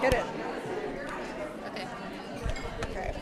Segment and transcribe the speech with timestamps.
[0.00, 0.24] Hit it.
[1.66, 1.88] Okay.
[2.84, 3.14] Okay.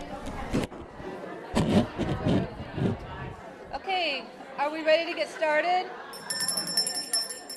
[3.74, 4.24] Okay,
[4.58, 5.86] are we ready to get started?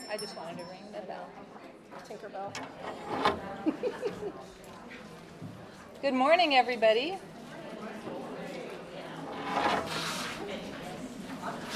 [0.09, 1.27] I just wanted to ring the bell.
[2.07, 2.53] Tinkerbell.
[6.01, 7.17] Good morning, everybody.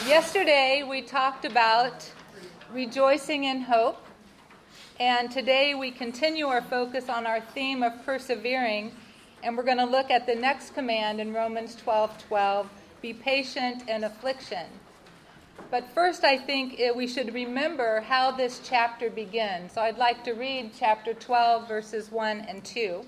[0.07, 2.09] Yesterday we talked about
[2.71, 4.02] rejoicing in hope,
[4.99, 8.91] and today we continue our focus on our theme of persevering,
[9.41, 12.69] and we're going to look at the next command in Romans 12 12
[13.01, 14.65] be patient in affliction.
[15.69, 19.73] But first, I think eh, we should remember how this chapter begins.
[19.73, 23.03] So I'd like to read chapter 12, verses 1 and 2.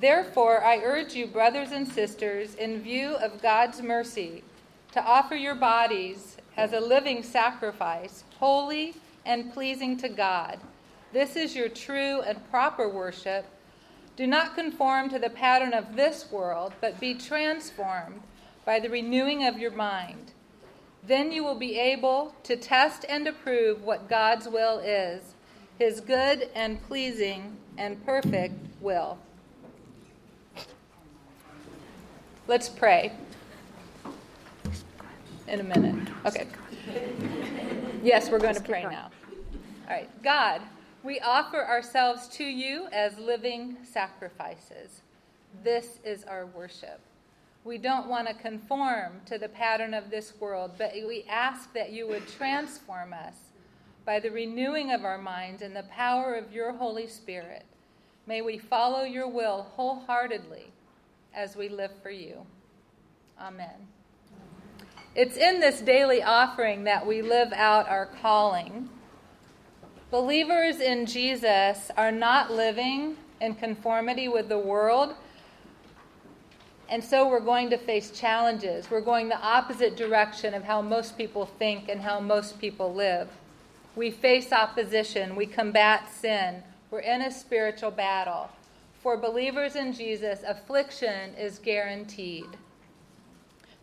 [0.00, 4.42] Therefore, I urge you, brothers and sisters, in view of God's mercy,
[4.92, 8.94] to offer your bodies as a living sacrifice, holy
[9.24, 10.58] and pleasing to God.
[11.12, 13.44] This is your true and proper worship.
[14.16, 18.22] Do not conform to the pattern of this world, but be transformed
[18.64, 20.32] by the renewing of your mind.
[21.04, 25.34] Then you will be able to test and approve what God's will is,
[25.78, 29.18] his good and pleasing and perfect will.
[32.46, 33.12] Let's pray
[35.48, 36.08] in a minute.
[36.24, 36.46] Okay.
[38.02, 39.10] Yes, we're going to pray now.
[39.88, 40.22] All right.
[40.22, 40.60] God,
[41.04, 45.02] we offer ourselves to you as living sacrifices.
[45.62, 47.00] This is our worship.
[47.64, 51.92] We don't want to conform to the pattern of this world, but we ask that
[51.92, 53.36] you would transform us
[54.04, 57.64] by the renewing of our minds and the power of your Holy Spirit.
[58.26, 60.72] May we follow your will wholeheartedly
[61.34, 62.44] as we live for you.
[63.40, 63.91] Amen.
[65.14, 68.88] It's in this daily offering that we live out our calling.
[70.10, 75.14] Believers in Jesus are not living in conformity with the world,
[76.88, 78.90] and so we're going to face challenges.
[78.90, 83.28] We're going the opposite direction of how most people think and how most people live.
[83.94, 88.48] We face opposition, we combat sin, we're in a spiritual battle.
[89.02, 92.46] For believers in Jesus, affliction is guaranteed.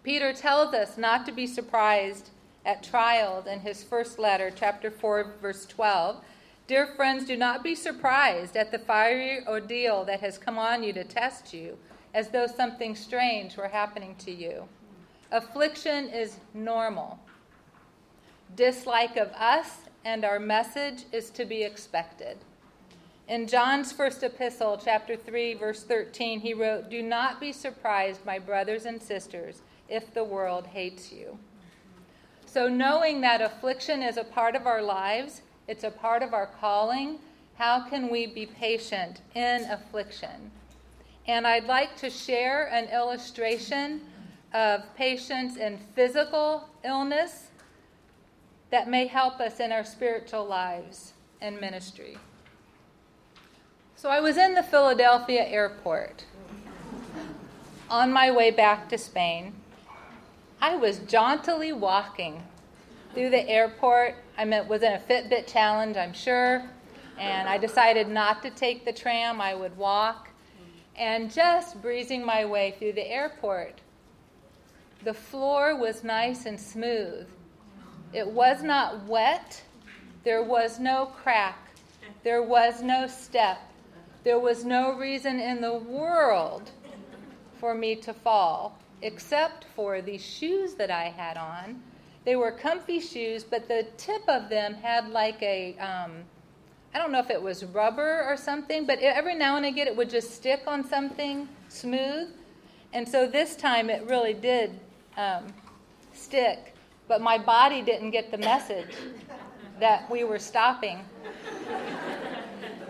[0.10, 2.32] Peter tells us not to be surprised
[2.66, 6.24] at trials in his first letter, chapter 4, verse 12.
[6.66, 10.92] Dear friends, do not be surprised at the fiery ordeal that has come on you
[10.94, 11.78] to test you,
[12.16, 14.68] as though something strange were happening to you.
[15.32, 17.20] Affliction is normal.
[18.56, 22.40] Dislike of us and our message is to be expected.
[23.28, 28.40] In John's first epistle, chapter 3, verse 13, he wrote, Do not be surprised, my
[28.40, 31.38] brothers and sisters, if the world hates you.
[32.46, 36.48] So, knowing that affliction is a part of our lives, it's a part of our
[36.48, 37.20] calling,
[37.56, 40.52] how can we be patient in affliction?
[41.28, 44.02] And I'd like to share an illustration
[44.54, 47.50] of patience in physical illness
[48.72, 52.18] that may help us in our spiritual lives and ministry.
[53.96, 56.24] So I was in the Philadelphia airport
[57.90, 59.54] on my way back to Spain.
[60.62, 62.44] I was jauntily walking
[63.14, 64.16] through the airport.
[64.38, 66.70] I was in a Fitbit challenge, I'm sure,
[67.18, 69.40] and I decided not to take the tram.
[69.40, 70.30] I would walk,
[70.98, 73.80] and just breezing my way through the airport.
[75.06, 77.28] The floor was nice and smooth.
[78.12, 79.64] It was not wet.
[80.26, 81.70] There was no crack.
[82.24, 83.60] There was no step.
[84.26, 86.72] There was no reason in the world
[87.62, 91.82] for me to fall except for the shoes that I had on.
[92.26, 96.24] They were comfy shoes, but the tip of them had like a um,
[96.94, 99.96] I don't know if it was rubber or something, but every now and again it
[99.96, 102.30] would just stick on something smooth.
[102.94, 104.80] And so this time it really did
[105.18, 105.54] um,
[106.14, 106.74] stick,
[107.08, 108.96] but my body didn't get the message
[109.80, 111.00] that we were stopping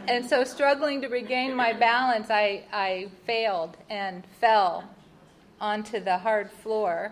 [0.09, 4.83] and so, struggling to regain my balance, I, I failed and fell
[5.61, 7.11] onto the hard floor.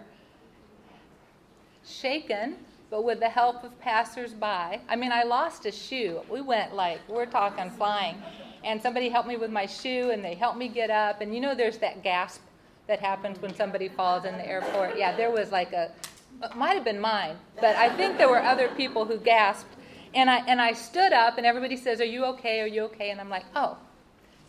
[1.86, 2.56] Shaken,
[2.90, 4.82] but with the help of passersby.
[4.90, 6.22] I mean, I lost a shoe.
[6.30, 8.22] We went like, we're talking flying.
[8.64, 11.22] And somebody helped me with my shoe, and they helped me get up.
[11.22, 12.42] And you know, there's that gasp
[12.88, 14.98] that happens when somebody falls in the airport.
[14.98, 15.92] Yeah, there was like a,
[16.44, 19.78] it might have been mine, but I think there were other people who gasped
[20.14, 22.62] and I, and I stood up, and everybody says, Are you okay?
[22.62, 23.12] Are you okay?
[23.12, 23.78] And I'm like, Oh,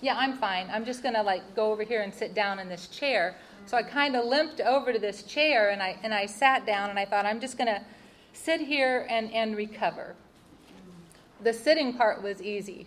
[0.01, 0.69] yeah, I'm fine.
[0.73, 3.37] I'm just going to like go over here and sit down in this chair.
[3.69, 6.89] So I kind of limped over to this chair and I, and I sat down
[6.89, 7.83] and I thought, I'm just going to
[8.33, 10.15] sit here and, and recover.
[11.43, 12.87] The sitting part was easy.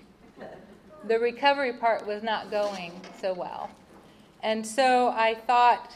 [1.07, 3.69] the recovery part was not going so well.
[4.41, 5.95] And so I thought,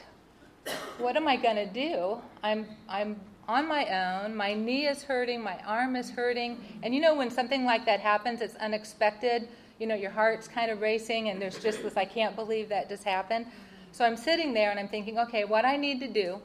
[1.00, 2.22] what am I going to do?
[2.44, 4.36] I'm, I'm on my own.
[4.36, 6.64] My knee is hurting, my arm is hurting.
[6.84, 9.48] And you know, when something like that happens, it's unexpected.
[9.80, 12.88] You know, your heart's kind of racing, and there's just this, I can't believe that
[12.88, 13.48] just happened.
[13.96, 16.42] So I'm sitting there and I'm thinking, okay, what I need to do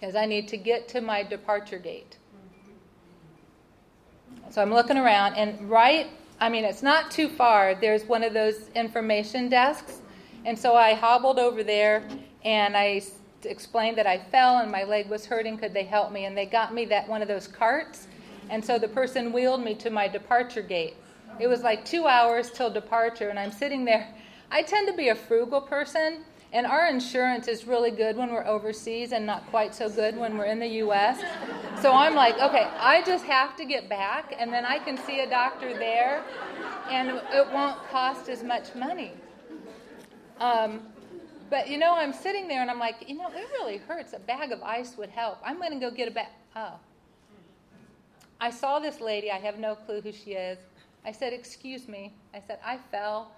[0.00, 2.16] is I need to get to my departure gate.
[4.48, 6.06] So I'm looking around, and right,
[6.40, 10.00] I mean, it's not too far, there's one of those information desks.
[10.46, 12.08] And so I hobbled over there
[12.46, 13.02] and I
[13.42, 15.58] explained that I fell and my leg was hurting.
[15.58, 16.24] Could they help me?
[16.24, 18.08] And they got me that one of those carts.
[18.48, 20.94] And so the person wheeled me to my departure gate.
[21.38, 24.08] It was like two hours till departure, and I'm sitting there.
[24.50, 28.46] I tend to be a frugal person, and our insurance is really good when we're
[28.46, 31.20] overseas and not quite so good when we're in the U.S.
[31.82, 35.20] So I'm like, okay, I just have to get back, and then I can see
[35.20, 36.22] a doctor there,
[36.88, 39.12] and it won't cost as much money.
[40.38, 40.80] Um,
[41.50, 44.12] but you know, I'm sitting there and I'm like, you know, it really hurts.
[44.12, 45.38] A bag of ice would help.
[45.44, 46.28] I'm going to go get a bag.
[46.56, 46.74] Oh.
[48.40, 49.30] I saw this lady.
[49.30, 50.58] I have no clue who she is.
[51.04, 52.12] I said, Excuse me.
[52.32, 53.32] I said, I fell.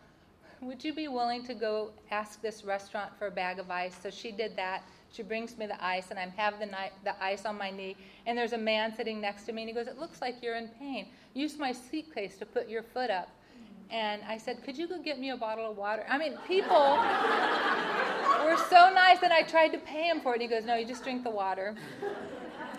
[0.63, 3.95] Would you be willing to go ask this restaurant for a bag of ice?
[4.03, 4.85] So she did that.
[5.13, 7.97] She brings me the ice, and I have the, ni- the ice on my knee.
[8.27, 10.57] And there's a man sitting next to me, and he goes, It looks like you're
[10.57, 11.09] in pain.
[11.35, 13.29] Use my suitcase to put your foot up.
[13.91, 16.05] And I said, Could you go get me a bottle of water?
[16.09, 16.77] I mean, people
[18.45, 20.41] were so nice, and I tried to pay him for it.
[20.41, 21.75] And he goes, No, you just drink the water.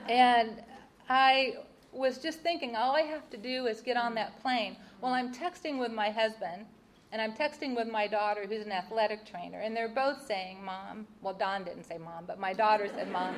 [0.10, 0.64] And
[1.10, 1.56] I
[1.92, 4.78] was just thinking, all I have to do is get on that plane.
[5.02, 6.66] Well, I'm texting with my husband,
[7.12, 11.08] and I'm texting with my daughter, who's an athletic trainer, and they're both saying, Mom,
[11.22, 13.34] well, Don didn't say mom, but my daughter said, Mom,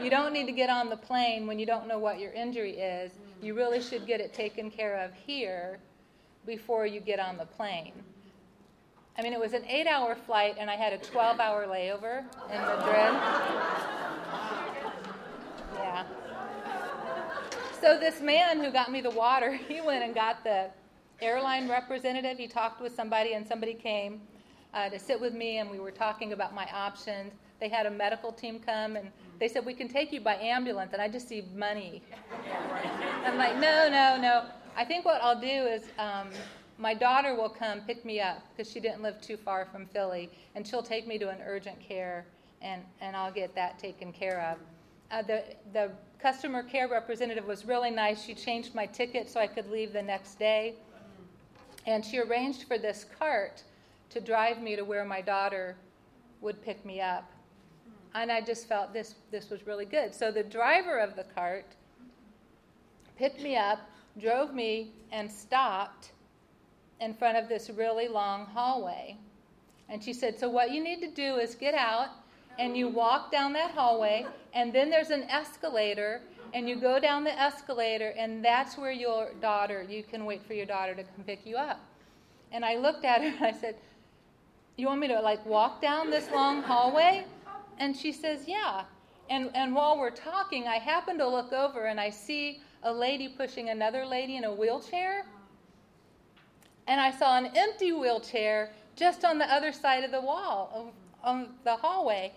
[0.00, 2.78] you don't need to get on the plane when you don't know what your injury
[2.78, 3.12] is.
[3.42, 5.78] You really should get it taken care of here
[6.46, 7.92] before you get on the plane.
[9.18, 12.20] I mean, it was an eight hour flight, and I had a 12 hour layover
[12.50, 13.20] in Madrid.
[15.74, 16.04] Yeah.
[17.82, 20.70] So, this man who got me the water, he went and got the
[21.22, 22.38] airline representative.
[22.38, 24.20] He talked with somebody, and somebody came
[24.74, 27.32] uh, to sit with me, and we were talking about my options.
[27.60, 30.92] They had a medical team come, and they said, We can take you by ambulance,
[30.92, 32.02] and I just see money.
[33.24, 34.44] I'm like, No, no, no.
[34.76, 36.28] I think what I'll do is um,
[36.78, 40.30] my daughter will come pick me up because she didn't live too far from Philly,
[40.54, 42.24] and she'll take me to an urgent care,
[42.62, 44.58] and, and I'll get that taken care of.
[45.10, 45.90] Uh, the, the
[46.20, 48.22] customer care representative was really nice.
[48.22, 50.76] She changed my ticket so I could leave the next day.
[51.90, 53.64] And she arranged for this cart
[54.10, 55.76] to drive me to where my daughter
[56.40, 57.28] would pick me up.
[58.14, 60.14] And I just felt this, this was really good.
[60.14, 61.66] So the driver of the cart
[63.16, 63.80] picked me up,
[64.20, 66.12] drove me, and stopped
[67.00, 69.16] in front of this really long hallway.
[69.88, 72.10] And she said, So, what you need to do is get out
[72.60, 76.20] and you walk down that hallway, and then there's an escalator,
[76.52, 80.52] and you go down the escalator, and that's where your daughter, you can wait for
[80.52, 81.80] your daughter to come pick you up.
[82.52, 83.76] And I looked at her and I said,
[84.76, 87.24] You want me to like walk down this long hallway?
[87.78, 88.84] And she says, Yeah.
[89.30, 93.28] And, and while we're talking, I happen to look over and I see a lady
[93.28, 95.24] pushing another lady in a wheelchair.
[96.88, 101.50] And I saw an empty wheelchair just on the other side of the wall, on
[101.64, 102.32] the hallway.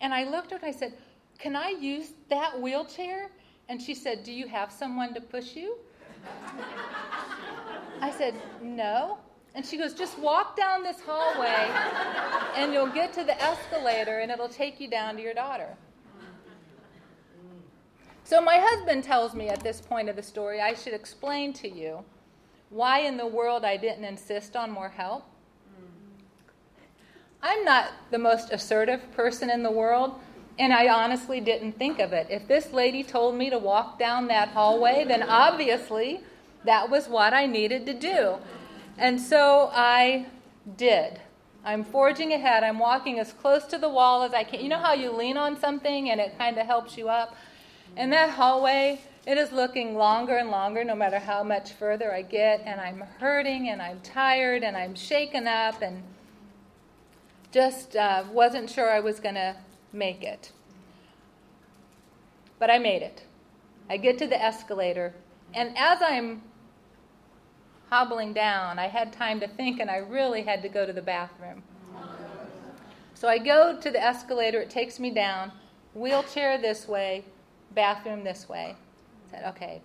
[0.00, 0.94] And I looked at her and I said,
[1.38, 3.30] Can I use that wheelchair?
[3.68, 5.76] And she said, Do you have someone to push you?
[8.00, 9.18] I said, No.
[9.54, 11.70] And she goes, Just walk down this hallway
[12.56, 15.76] and you'll get to the escalator and it'll take you down to your daughter.
[18.24, 21.68] So my husband tells me at this point of the story, I should explain to
[21.68, 22.04] you
[22.70, 25.24] why in the world I didn't insist on more help.
[27.46, 30.18] I'm not the most assertive person in the world,
[30.58, 32.26] and I honestly didn't think of it.
[32.28, 36.22] If this lady told me to walk down that hallway, then obviously
[36.64, 38.38] that was what I needed to do.
[38.98, 40.26] And so I
[40.76, 41.20] did.
[41.64, 42.64] I'm forging ahead.
[42.64, 44.60] I'm walking as close to the wall as I can.
[44.60, 47.36] You know how you lean on something and it kind of helps you up?
[47.96, 52.22] And that hallway, it is looking longer and longer no matter how much further I
[52.22, 56.02] get, and I'm hurting and I'm tired and I'm shaken up and
[57.56, 59.56] just uh, wasn't sure I was going to
[59.90, 60.52] make it.
[62.58, 63.24] But I made it.
[63.88, 65.14] I get to the escalator,
[65.54, 66.42] and as I'm
[67.88, 71.00] hobbling down, I had time to think, and I really had to go to the
[71.00, 71.62] bathroom.
[73.14, 75.50] So I go to the escalator, it takes me down,
[75.94, 77.24] wheelchair this way,
[77.74, 78.76] bathroom this way.
[78.76, 79.80] I said, okay,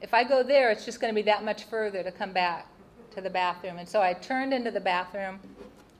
[0.00, 2.66] if I go there, it's just going to be that much further to come back
[3.10, 3.78] to to the bathroom.
[3.78, 5.40] And so I turned into the bathroom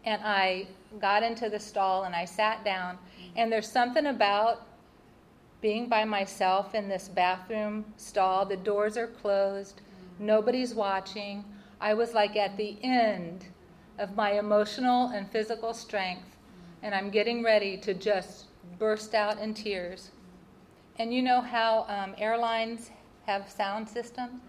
[0.05, 0.69] and I
[1.01, 2.97] got into the stall and I sat down.
[2.97, 3.33] Mm-hmm.
[3.37, 4.67] And there's something about
[5.61, 8.47] being by myself in this bathroom stall.
[8.47, 10.27] The doors are closed, mm-hmm.
[10.27, 11.45] nobody's watching.
[11.81, 13.47] I was like at the end
[13.99, 16.87] of my emotional and physical strength, mm-hmm.
[16.87, 18.47] and I'm getting ready to just
[18.79, 20.11] burst out in tears.
[20.99, 22.91] And you know how um, airlines
[23.27, 24.41] have sound systems?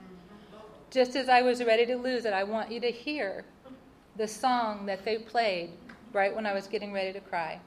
[0.89, 3.46] Just as I was ready to lose it, I want you to hear
[4.20, 5.70] the song that they played
[6.12, 7.58] right when I was getting ready to cry.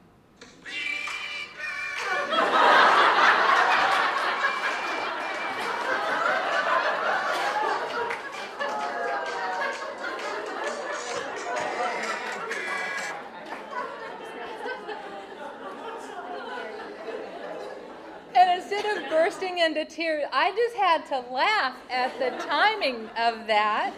[18.34, 20.24] And instead of bursting into tears.
[20.30, 23.94] I just had to laugh at the timing of that.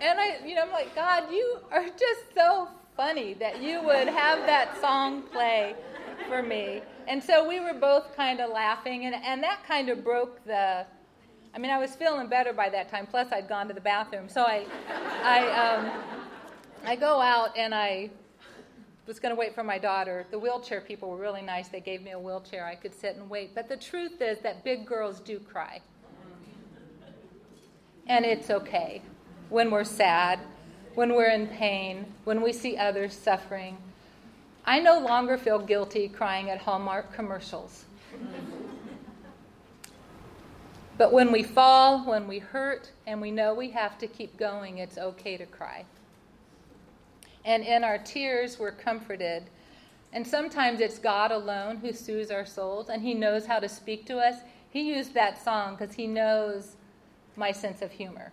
[0.00, 4.08] And I, you know, I'm like, God, you are just so funny that you would
[4.08, 5.74] have that song play
[6.28, 6.82] for me.
[7.08, 10.84] And so we were both kind of laughing, and, and that kind of broke the.
[11.54, 13.06] I mean, I was feeling better by that time.
[13.06, 14.66] Plus, I'd gone to the bathroom, so I,
[15.22, 15.90] I, um,
[16.84, 18.10] I go out and I
[19.06, 20.26] was going to wait for my daughter.
[20.30, 21.68] The wheelchair people were really nice.
[21.68, 22.66] They gave me a wheelchair.
[22.66, 23.54] I could sit and wait.
[23.54, 25.80] But the truth is that big girls do cry.
[28.06, 29.00] And it's okay
[29.48, 30.40] when we're sad,
[30.94, 33.76] when we're in pain, when we see others suffering.
[34.64, 37.84] I no longer feel guilty crying at Hallmark commercials.
[40.98, 44.78] But when we fall, when we hurt, and we know we have to keep going,
[44.78, 45.84] it's okay to cry
[47.46, 49.44] and in our tears we're comforted.
[50.12, 54.04] And sometimes it's God alone who soothes our souls, and He knows how to speak
[54.06, 54.40] to us.
[54.68, 56.76] He used that song because He knows
[57.36, 58.32] my sense of humor.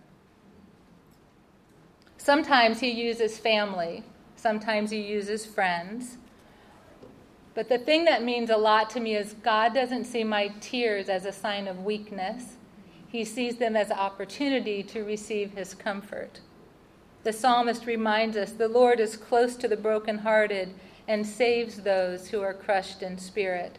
[2.24, 4.02] Sometimes He uses family,
[4.34, 6.16] sometimes He uses friends.
[7.52, 11.10] But the thing that means a lot to me is God doesn't see my tears
[11.10, 12.56] as a sign of weakness.
[13.06, 16.40] He sees them as an opportunity to receive His comfort.
[17.24, 20.72] The psalmist reminds us the Lord is close to the brokenhearted
[21.06, 23.76] and saves those who are crushed in spirit.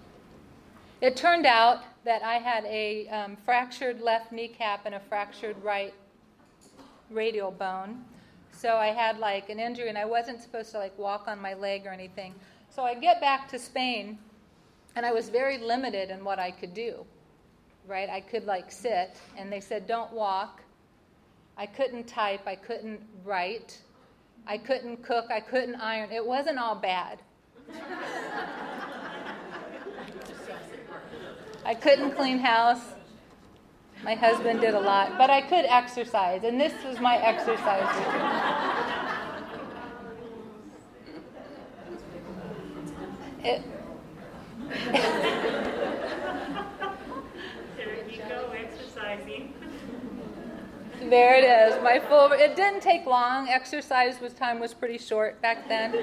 [1.02, 5.96] It turned out that I had a um, fractured left kneecap and a fractured right
[7.10, 8.06] radial bone.
[8.58, 11.54] So I had like an injury and I wasn't supposed to like walk on my
[11.54, 12.34] leg or anything.
[12.70, 14.18] So I get back to Spain
[14.96, 17.06] and I was very limited in what I could do.
[17.88, 18.10] Right?
[18.10, 20.62] I could like sit and they said don't walk
[21.58, 23.78] I couldn't type, I couldn't write,
[24.46, 26.12] I couldn't cook, I couldn't iron.
[26.12, 27.20] It wasn't all bad.
[31.66, 32.95] I couldn't clean house.
[34.04, 38.66] My husband did a lot, but I could exercise, and this was my exercise
[43.46, 43.62] there
[48.10, 49.54] you go, exercising.
[51.02, 51.84] There it is.
[51.84, 52.32] My full.
[52.32, 53.50] It didn't take long.
[53.50, 55.96] Exercise was time was pretty short back then.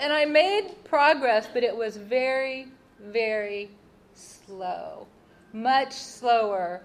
[0.00, 3.70] and I made progress, but it was very, very
[4.14, 5.06] slow.
[5.52, 6.82] Much slower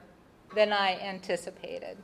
[0.56, 1.98] than I anticipated.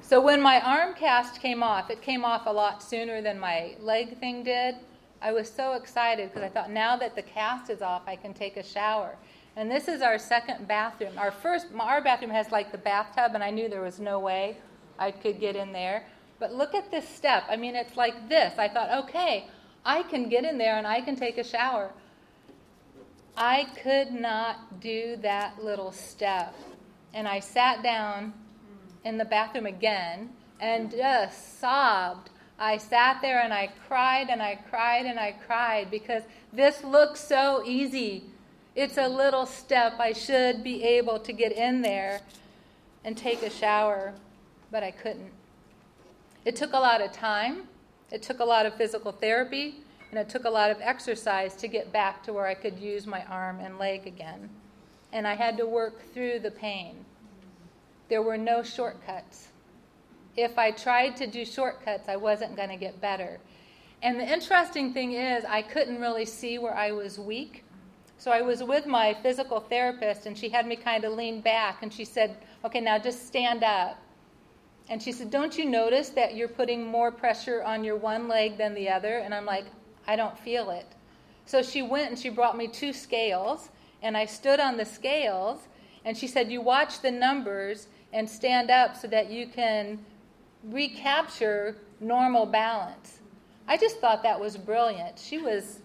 [0.00, 3.76] So when my arm cast came off, it came off a lot sooner than my
[3.80, 4.76] leg thing did.
[5.20, 8.32] I was so excited because I thought now that the cast is off, I can
[8.32, 9.16] take a shower.
[9.56, 11.18] And this is our second bathroom.
[11.18, 14.56] Our first, our bathroom has like the bathtub, and I knew there was no way
[14.98, 16.06] I could get in there.
[16.38, 17.44] But look at this step.
[17.48, 18.56] I mean, it's like this.
[18.58, 19.48] I thought, okay,
[19.84, 21.90] I can get in there and I can take a shower.
[23.40, 26.54] I could not do that little step.
[27.14, 28.34] And I sat down
[29.04, 30.30] in the bathroom again
[30.60, 32.30] and just sobbed.
[32.58, 37.20] I sat there and I cried and I cried and I cried because this looks
[37.20, 38.24] so easy
[38.78, 39.94] it's a little step.
[39.98, 42.20] I should be able to get in there
[43.04, 44.14] and take a shower,
[44.70, 45.32] but I couldn't.
[46.44, 47.66] It took a lot of time,
[48.12, 51.68] it took a lot of physical therapy, and it took a lot of exercise to
[51.68, 54.48] get back to where I could use my arm and leg again.
[55.12, 57.04] And I had to work through the pain.
[58.08, 59.48] There were no shortcuts.
[60.36, 63.38] If I tried to do shortcuts, I wasn't going to get better.
[64.02, 67.64] And the interesting thing is, I couldn't really see where I was weak
[68.18, 71.82] so I was with my physical therapist, and she had me kind of lean back,
[71.82, 73.96] and she said, Okay, now just stand up.
[74.88, 78.58] And she said, Don't you notice that you're putting more pressure on your one leg
[78.58, 79.18] than the other?
[79.18, 79.66] And I'm like,
[80.08, 80.86] I don't feel it.
[81.44, 83.68] So she went and she brought me two scales,
[84.02, 85.68] and I stood on the scales,
[86.04, 89.98] And she said, You watch the numbers and stand up so that you can
[90.64, 93.18] recapture normal balance.
[93.66, 95.18] I just thought that was brilliant.
[95.18, 95.80] She was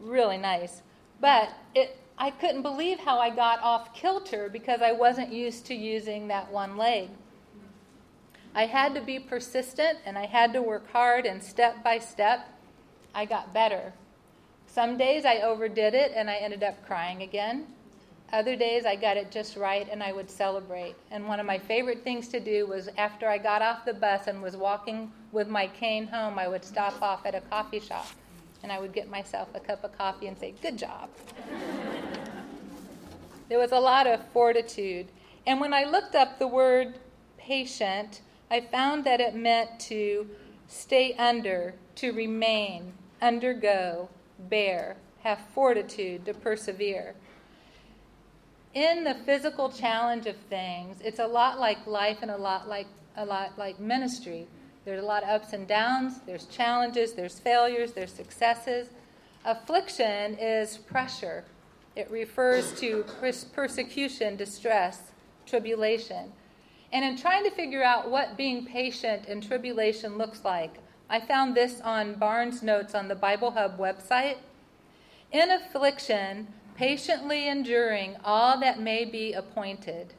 [0.00, 0.82] really nice.
[1.20, 5.74] But it, I couldn't believe how I got off kilter because I wasn't used to
[5.74, 7.08] using that one leg.
[8.54, 12.48] I had to be persistent and I had to work hard, and step by step,
[13.14, 13.92] I got better.
[14.66, 17.66] Some days I overdid it and I ended up crying again.
[18.32, 20.94] Other days I got it just right and I would celebrate.
[21.10, 24.28] And one of my favorite things to do was after I got off the bus
[24.28, 28.06] and was walking with my cane home, I would stop off at a coffee shop
[28.62, 31.08] and I would get myself a cup of coffee and say, Good job.
[33.48, 35.08] there was a lot of fortitude.
[35.46, 36.94] And when I looked up the word
[37.38, 40.28] patient, I found that it meant to
[40.68, 44.08] stay under, to remain, undergo,
[44.38, 47.14] bear, have fortitude, to persevere
[48.74, 52.86] in the physical challenge of things, it's a lot like life and a lot like
[53.16, 54.46] a lot like ministry.
[54.84, 58.88] There's a lot of ups and downs, there's challenges, there's failures, there's successes.
[59.44, 61.44] Affliction is pressure.
[61.96, 63.04] It refers to
[63.52, 65.10] persecution, distress,
[65.44, 66.32] tribulation.
[66.92, 70.76] And in trying to figure out what being patient in tribulation looks like,
[71.12, 74.36] I found this on Barnes Notes on the Bible Hub website.
[75.32, 80.14] In affliction, patiently enduring all that may be appointed.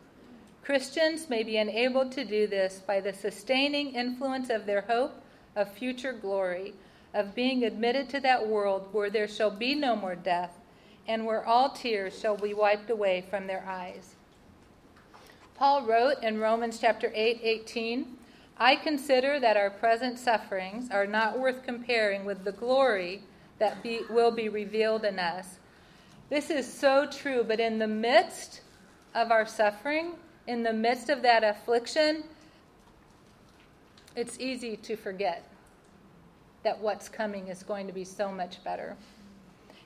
[0.62, 5.14] Christians may be enabled to do this by the sustaining influence of their hope
[5.56, 6.74] of future glory,
[7.14, 10.60] of being admitted to that world where there shall be no more death,
[11.08, 14.16] and where all tears shall be wiped away from their eyes.
[15.56, 18.18] Paul wrote in Romans chapter 8, 18,
[18.62, 23.24] I consider that our present sufferings are not worth comparing with the glory
[23.58, 25.58] that be, will be revealed in us.
[26.30, 28.62] This is so true, but in the midst
[29.16, 30.12] of our suffering,
[30.46, 32.24] in the midst of that affliction,
[34.16, 35.44] it's easy to forget
[36.62, 38.96] that what's coming is going to be so much better.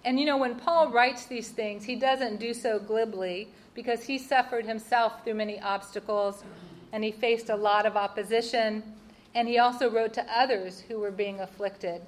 [0.04, 4.18] And you know, when Paul writes these things, he doesn't do so glibly because he
[4.18, 6.44] suffered himself through many obstacles
[6.96, 8.82] and he faced a lot of opposition.
[9.36, 12.02] And he also wrote to others who were being afflicted.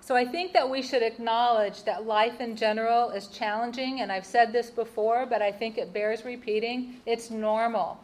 [0.00, 4.24] So I think that we should acknowledge that life in general is challenging, and I've
[4.24, 7.00] said this before, but I think it bears repeating.
[7.06, 7.98] It's normal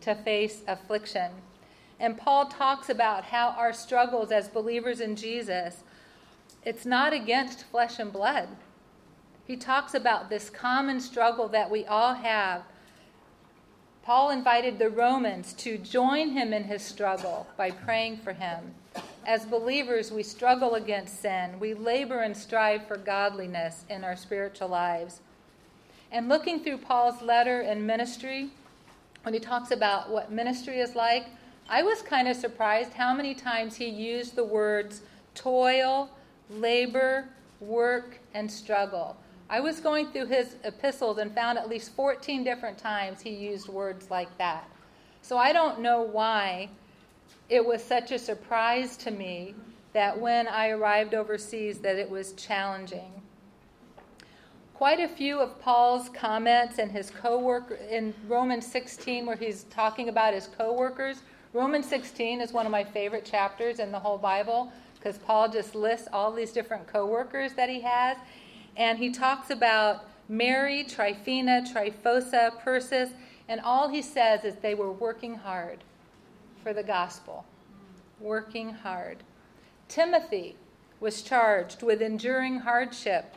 [0.00, 1.30] to face affliction.
[2.00, 5.84] And Paul talks about how our struggles as believers in Jesus,
[6.64, 8.48] it's not against flesh and blood.
[9.46, 12.62] He talks about this common struggle that we all have.
[14.04, 18.74] Paul invited the Romans to join him in his struggle by praying for him.
[19.26, 21.58] As believers, we struggle against sin.
[21.58, 25.20] We labor and strive for godliness in our spiritual lives.
[26.12, 28.50] And looking through Paul's letter and ministry,
[29.22, 31.28] when he talks about what ministry is like,
[31.70, 35.00] I was kind of surprised how many times he used the words
[35.34, 36.10] toil,
[36.50, 39.16] labor, work, and struggle.
[39.48, 43.68] I was going through his epistles and found at least 14 different times he used
[43.68, 44.68] words like that.
[45.22, 46.70] So I don't know why
[47.48, 49.54] it was such a surprise to me
[49.92, 53.10] that when I arrived overseas that it was challenging.
[54.72, 60.08] Quite a few of Paul's comments and his co-worker in Romans 16 where he's talking
[60.08, 61.18] about his co-workers.
[61.52, 65.74] Romans 16 is one of my favorite chapters in the whole Bible because Paul just
[65.74, 68.16] lists all these different co-workers that he has
[68.76, 73.10] and he talks about Mary, Tryphena, Tryphosa, Persis,
[73.48, 75.84] and all he says is they were working hard
[76.62, 77.44] for the gospel,
[78.20, 79.18] working hard.
[79.88, 80.56] Timothy
[80.98, 83.36] was charged with enduring hardship,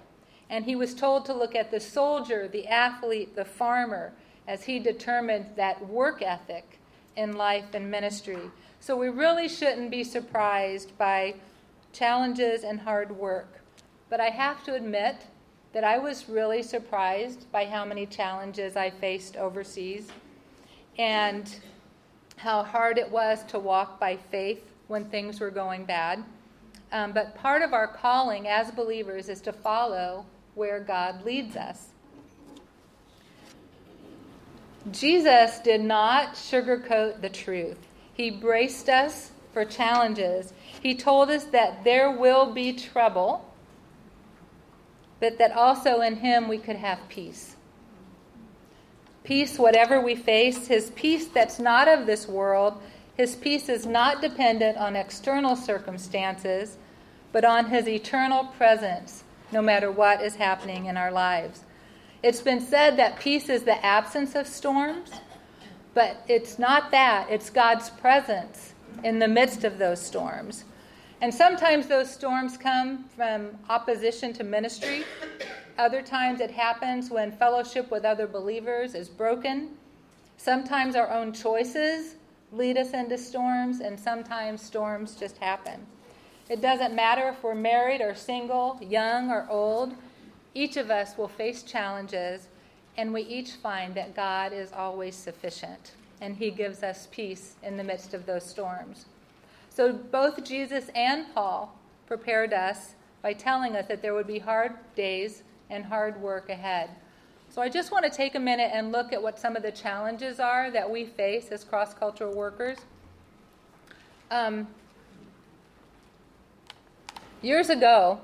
[0.49, 4.13] and he was told to look at the soldier, the athlete, the farmer,
[4.47, 6.79] as he determined that work ethic
[7.17, 8.49] in life and ministry.
[8.79, 11.35] So we really shouldn't be surprised by
[11.91, 13.61] challenges and hard work.
[14.09, 15.27] But I have to admit
[15.73, 20.07] that I was really surprised by how many challenges I faced overseas.
[20.97, 21.53] And
[22.37, 26.23] how hard it was to walk by faith when things were going bad.
[26.91, 31.89] Um, but part of our calling as believers is to follow where God leads us.
[34.91, 37.77] Jesus did not sugarcoat the truth.
[38.13, 40.53] He braced us for challenges.
[40.81, 43.51] He told us that there will be trouble,
[45.19, 47.57] but that also in Him we could have peace
[49.27, 52.81] peace, whatever we face, his peace that's not of this world.
[53.17, 56.77] His peace is not dependent on external circumstances,
[57.33, 61.65] but on his eternal presence, no matter what is happening in our lives.
[62.23, 65.11] It's been said that peace is the absence of storms,
[65.93, 67.27] but it's not that.
[67.29, 70.63] It's God's presence in the midst of those storms.
[71.19, 75.03] And sometimes those storms come from opposition to ministry.
[75.77, 79.71] Other times it happens when fellowship with other believers is broken.
[80.37, 82.15] Sometimes our own choices
[82.51, 85.85] lead us into storms, and sometimes storms just happen.
[86.49, 89.95] It doesn't matter if we're married or single, young or old,
[90.53, 92.47] each of us will face challenges,
[92.95, 97.75] and we each find that God is always sufficient, and He gives us peace in
[97.75, 99.05] the midst of those storms.
[99.77, 104.73] So both Jesus and Paul prepared us by telling us that there would be hard
[104.95, 106.89] days and hard work ahead.
[107.51, 109.71] So I just want to take a minute and look at what some of the
[109.71, 112.79] challenges are that we face as cross cultural workers.
[114.31, 114.65] Um,
[117.43, 118.19] years ago,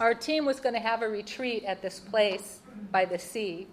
[0.00, 3.66] our team was going to have a retreat at this place by the sea,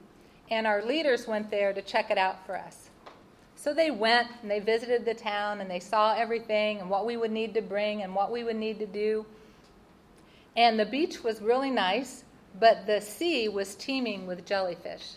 [0.52, 2.85] and our leaders went there to check it out for us.
[3.66, 7.18] So they went and they visited the town and they saw everything and what we
[7.18, 9.26] would need to bring and what we would need to do.
[10.56, 12.26] And the beach was really nice,
[12.60, 15.14] but the sea was teeming with jellyfish.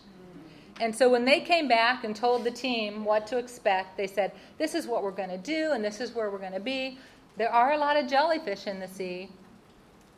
[0.81, 4.33] And so when they came back and told the team what to expect, they said,
[4.57, 6.99] This is what we're going to do and this is where we're going to be.
[7.37, 9.29] There are a lot of jellyfish in the sea.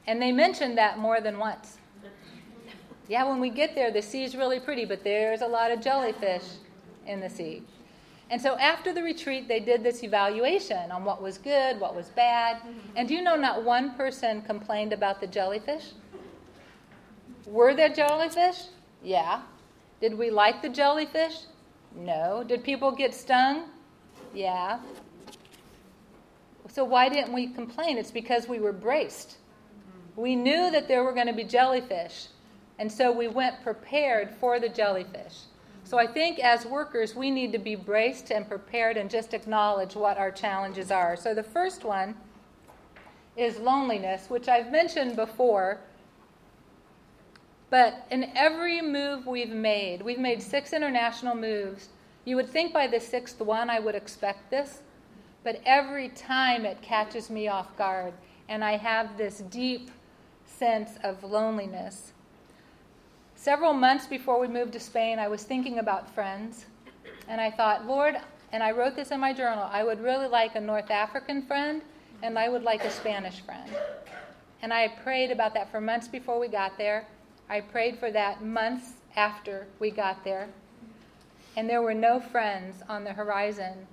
[0.07, 1.79] And they mentioned that more than once.
[3.09, 5.81] Yeah, when we get there, the sea is really pretty, but there's a lot of
[5.81, 6.45] jellyfish
[7.09, 7.65] in the sea.
[8.31, 12.09] And so after the retreat, they did this evaluation on what was good, what was
[12.11, 12.59] bad.
[12.59, 12.97] Mm-hmm.
[12.97, 15.91] And do you know not one person complained about the jellyfish?
[17.45, 18.67] Were there jellyfish?
[19.03, 19.43] Yeah.
[20.01, 21.41] Did we like the jellyfish?
[21.97, 22.45] No.
[22.47, 23.65] Did people get stung?
[24.33, 24.79] Yeah.
[26.69, 27.99] So why didn't we complain?
[27.99, 29.31] It's because we were braced.
[29.31, 30.23] Mm-hmm.
[30.23, 32.29] We knew that there were going to be jellyfish,
[32.79, 35.35] and so we went prepared for the jellyfish.
[35.91, 39.97] So I think as workers, we need to be braced and prepared and just acknowledge
[39.97, 41.17] what our challenges are.
[41.17, 42.15] So the first one
[43.37, 45.81] is loneliness, which I've mentioned before.
[47.71, 51.89] But in every move we've made, we've made six international moves.
[52.25, 54.83] You would think by the sixth one I would expect this,
[55.43, 58.13] but every time it catches me off guard,
[58.49, 59.91] and I have this deep
[60.45, 62.13] sense of loneliness.
[63.41, 66.67] Several months before we moved to Spain, I was thinking about friends,
[67.27, 68.17] and I thought, Lord,
[68.53, 71.81] and I wrote this in my journal, I would really like a North African friend,
[72.23, 73.71] and I would like a Spanish friend.
[74.61, 77.07] And I prayed about that for months before we got there.
[77.49, 80.51] I prayed for that months after we got there.
[81.57, 83.87] And there were no friends on the horizon.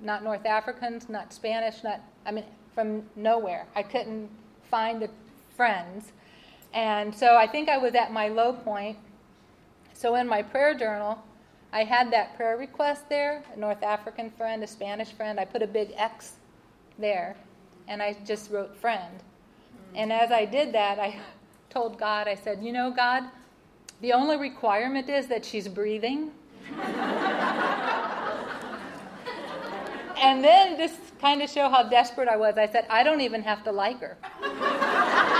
[0.00, 3.66] Not North Africans, not Spanish, not, I mean, from nowhere.
[3.76, 4.30] I couldn't
[4.70, 5.10] find the
[5.58, 6.12] friends.
[6.74, 8.98] And so I think I was at my low point.
[9.94, 11.22] So in my prayer journal,
[11.72, 15.38] I had that prayer request there a North African friend, a Spanish friend.
[15.38, 16.32] I put a big X
[16.98, 17.36] there,
[17.86, 19.18] and I just wrote friend.
[19.18, 19.96] Mm-hmm.
[19.96, 21.20] And as I did that, I
[21.70, 23.22] told God, I said, You know, God,
[24.00, 26.32] the only requirement is that she's breathing.
[30.16, 33.42] and then, just kind of show how desperate I was, I said, I don't even
[33.42, 34.16] have to like her.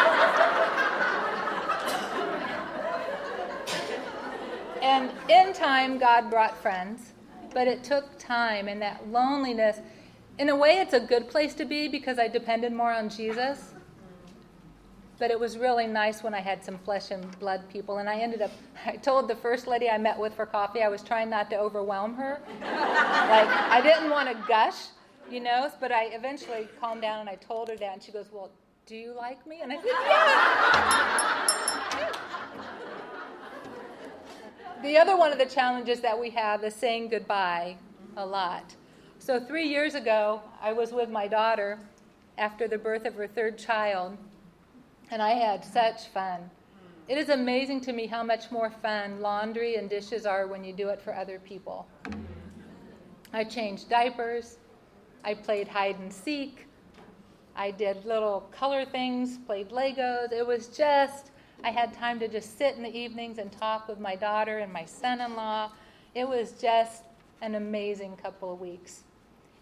[4.85, 7.15] And in time, God brought friends,
[7.55, 9.79] but it took time and that loneliness.
[10.37, 13.73] In a way, it's a good place to be because I depended more on Jesus.
[15.19, 17.97] But it was really nice when I had some flesh and blood people.
[17.97, 18.51] And I ended up,
[18.87, 21.57] I told the first lady I met with for coffee, I was trying not to
[21.57, 22.43] overwhelm her.
[22.61, 24.77] like, I didn't want to gush,
[25.31, 27.95] you know, but I eventually calmed down and I told her that.
[27.95, 28.51] And she goes, Well,
[28.85, 29.63] do you like me?
[29.63, 29.87] And I said,
[32.11, 32.21] Yeah.
[34.83, 37.77] The other one of the challenges that we have is saying goodbye
[38.17, 38.75] a lot.
[39.19, 41.79] So, three years ago, I was with my daughter
[42.37, 44.19] after the birth of her third child,
[45.11, 46.51] and I had such fun.
[47.09, 50.73] It is amazing to me how much more fun laundry and dishes are when you
[50.73, 51.87] do it for other people.
[53.33, 54.59] I changed diapers,
[55.25, 56.67] I played hide and seek,
[57.57, 60.33] I did little color things, played Legos.
[60.33, 61.31] It was just
[61.65, 64.71] I had time to just sit in the evenings and talk with my daughter and
[64.71, 65.71] my son in law.
[66.15, 67.05] It was just
[67.41, 69.05] an amazing couple of weeks.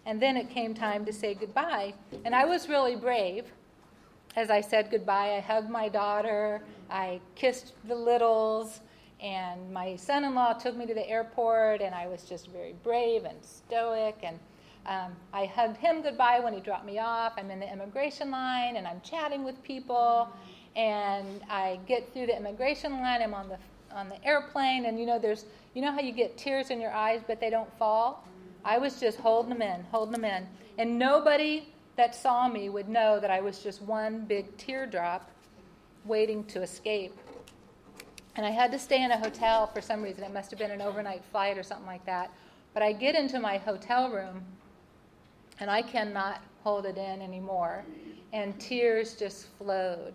[0.05, 1.93] And then it came time to say goodbye.
[2.25, 3.45] And I was really brave.
[4.35, 8.81] As I said goodbye, I hugged my daughter, I kissed the littles,
[9.21, 12.73] and my son in law took me to the airport, and I was just very
[12.83, 14.17] brave and stoic.
[14.23, 14.39] And
[14.87, 17.33] um, I hugged him goodbye when he dropped me off.
[17.37, 20.27] I'm in the immigration line, and I'm chatting with people
[20.75, 23.21] and I get through the immigration line.
[23.21, 23.57] I'm on the
[23.91, 26.91] on the airplane, and you know, there's you know how you get tears in your
[26.91, 28.27] eyes, but they don't fall.
[28.65, 32.89] I was just holding them in, holding them in, and nobody that saw me would
[32.89, 35.29] know that I was just one big teardrop
[36.05, 37.15] waiting to escape.
[38.35, 40.23] And I had to stay in a hotel for some reason.
[40.23, 42.31] It must have been an overnight flight or something like that.
[42.73, 44.43] But I get into my hotel room,
[45.59, 47.83] and I cannot hold it in anymore.
[48.31, 50.13] And tears just flowed.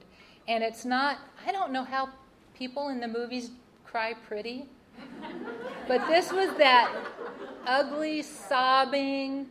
[0.48, 2.08] And it's not, I don't know how
[2.54, 3.50] people in the movies
[3.84, 4.66] cry pretty,
[5.86, 6.90] but this was that
[7.66, 9.46] ugly, sobbing,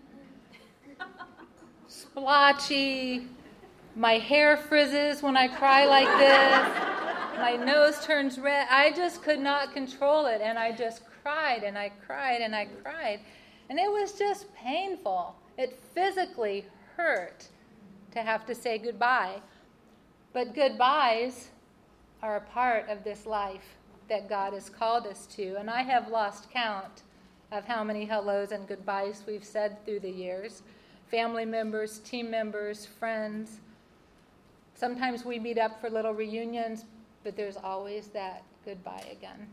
[1.87, 3.27] splotchy,
[3.95, 8.67] my hair frizzes when I cry like this, my nose turns red.
[8.71, 12.65] I just could not control it, and I just cried and I cried and I
[12.83, 13.19] cried.
[13.69, 15.35] And it was just painful.
[15.59, 17.47] It physically hurt
[18.13, 19.41] to have to say goodbye.
[20.37, 21.49] But goodbyes
[22.21, 23.73] are a part of this life
[24.07, 25.55] that God has called us to.
[25.55, 27.01] And I have lost count
[27.51, 30.61] of how many hellos and goodbyes we've said through the years
[31.09, 33.61] family members, team members, friends.
[34.75, 36.85] Sometimes we meet up for little reunions,
[37.23, 39.47] but there's always that goodbye again.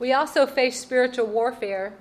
[0.00, 1.92] We also face spiritual warfare,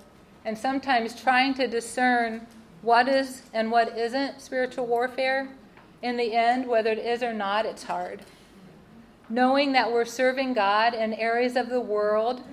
[0.43, 2.47] and sometimes trying to discern
[2.81, 5.49] what is and what isn't spiritual warfare
[6.05, 8.21] in the end, whether it is or not, it's hard.
[9.27, 12.43] Knowing that we're serving God in areas of the world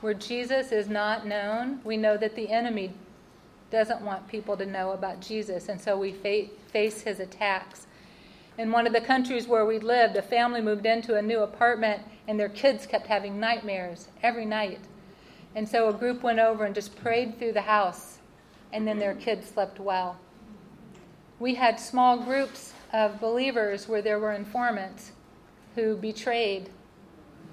[0.00, 2.92] where Jesus is not known, we know that the enemy
[3.72, 7.88] doesn't want people to know about Jesus, and so we fa- face his attacks.
[8.56, 12.00] In one of the countries where we lived, a family moved into a new apartment,
[12.28, 14.80] and their kids kept having nightmares every night.
[15.56, 18.18] And so a group went over and just prayed through the house,
[18.72, 20.16] and then their kids slept well
[21.40, 25.12] we had small groups of believers where there were informants
[25.74, 26.68] who betrayed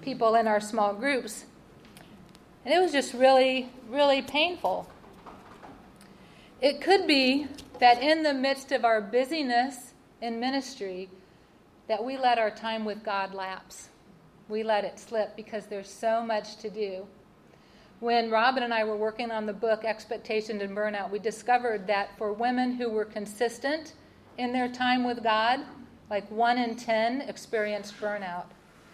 [0.02, 1.46] people in our small groups.
[2.66, 4.90] And it was just really, really painful.
[6.62, 7.48] It could be
[7.80, 11.10] that in the midst of our busyness in ministry,
[11.88, 13.88] that we let our time with God lapse.
[14.50, 17.08] We let it slip because there's so much to do
[18.00, 22.16] when Robynn and I were working on the book Expectations and Burnout, we discovered that
[22.18, 23.94] for women who were consistent
[24.38, 25.62] in their time with God,
[26.10, 28.46] like one in 10 experienced burnout.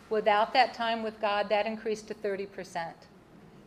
[0.10, 2.94] Without that time with God, that increased to 30%.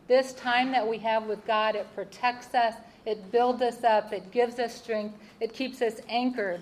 [0.07, 2.73] This time that we have with God, it protects us,
[3.05, 6.61] it builds us up, it gives us strength, it keeps us anchored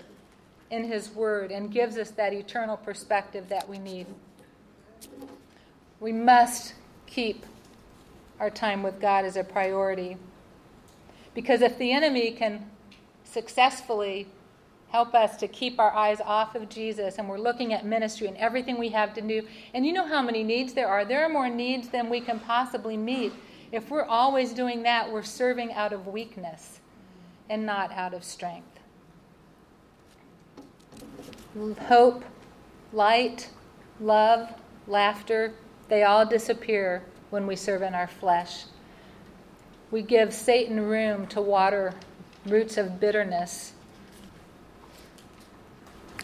[0.69, 4.07] in His Word, and gives us that eternal perspective that we need.
[5.99, 6.73] We must
[7.05, 7.45] keep
[8.39, 10.17] our time with God is a priority.
[11.34, 12.69] Because if the enemy can
[13.24, 14.28] successfully
[14.89, 18.38] help us to keep our eyes off of Jesus and we're looking at ministry and
[18.38, 21.04] everything we have to do, and you know how many needs there are.
[21.04, 23.34] There are more needs than we can possibly meet.
[23.71, 26.80] If we're always doing that, we're serving out of weakness
[27.50, 28.80] and not out of strength.
[31.88, 32.24] Hope,
[32.93, 33.50] light,
[34.00, 34.50] love,
[34.88, 35.54] laughter,
[35.88, 37.04] they all disappear
[37.36, 38.63] when we serve in our flesh.
[39.91, 41.93] We give Satan room to water
[42.45, 43.74] roots of bitterness.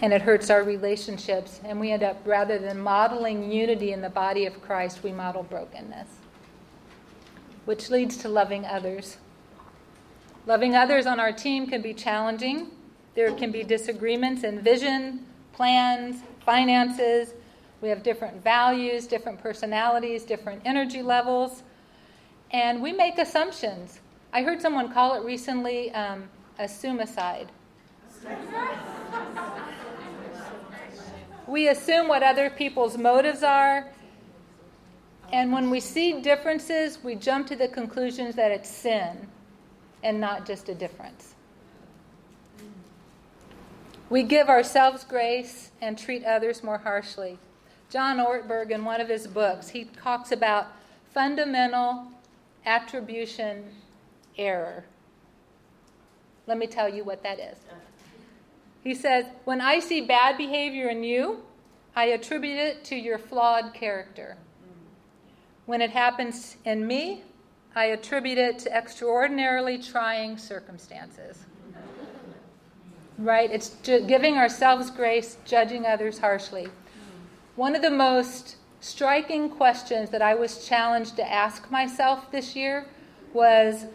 [0.02, 1.60] And it hurts our relationships.
[1.65, 5.43] And we end up, rather than modeling unity in the body of Christ, we model
[5.43, 6.08] brokenness,
[7.65, 9.17] which leads to loving others.
[10.45, 12.67] Loving others on our team can be challenging.
[13.15, 17.34] There can be disagreements in vision, plans, finances,
[17.82, 21.63] we have different values, different personalities, different energy levels,
[22.52, 24.00] and we make assumptions.
[24.34, 27.52] I heard someone call it recently um, a suicide.
[31.48, 33.88] we assume what other people's motives are,
[35.34, 39.28] and when we see differences, we jump to the conclusions that it's sin
[40.04, 41.36] and not just a difference.
[44.10, 47.39] We give ourselves grace and treat others more harshly.
[47.91, 50.67] John Ortberg, in one of his books, he talks about
[51.13, 52.08] fundamental
[52.65, 53.65] attribution
[54.38, 54.86] error.
[56.47, 57.58] Let me tell you what that is.
[58.82, 61.43] He says, When I see bad behavior in you,
[61.93, 64.38] I attribute it to your flawed character.
[65.65, 67.23] When it happens in me,
[67.75, 71.45] I attribute it to extraordinarily trying circumstances.
[73.17, 73.51] Right?
[73.51, 76.69] It's giving ourselves grace, judging others harshly.
[77.55, 82.85] One of the most striking questions that I was challenged to ask myself this year
[83.33, 83.85] was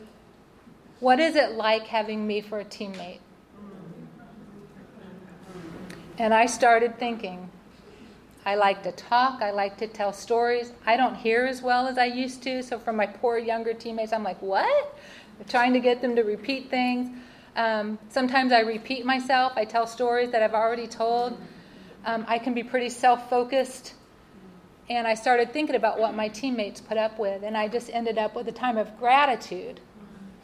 [1.00, 3.20] What is it like having me for a teammate?
[6.18, 7.50] And I started thinking,
[8.44, 10.72] I like to talk, I like to tell stories.
[10.86, 14.12] I don't hear as well as I used to, so for my poor younger teammates,
[14.12, 14.96] I'm like, what?
[15.38, 17.10] I'm trying to get them to repeat things.
[17.56, 21.38] Um, sometimes I repeat myself, I tell stories that I've already told.
[22.06, 23.94] Um, I can be pretty self focused.
[24.88, 28.18] And I started thinking about what my teammates put up with, and I just ended
[28.18, 29.80] up with a time of gratitude